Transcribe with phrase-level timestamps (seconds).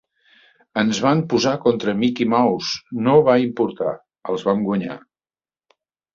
[0.83, 3.93] Ens van posar contra Mickey Mouse, no va importar,
[4.35, 4.99] els vam guanyar.